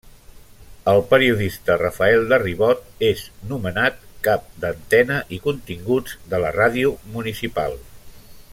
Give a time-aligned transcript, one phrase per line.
[0.93, 7.79] El periodista Rafael de Ribot és nomenat cap d’Antena i Continguts de la ràdio municipal.